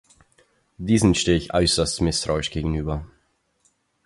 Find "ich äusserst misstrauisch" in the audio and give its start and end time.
1.37-2.49